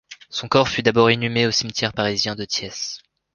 [0.31, 2.71] Son corps fut d'abord inhumé au cimetière parisien de Thiais.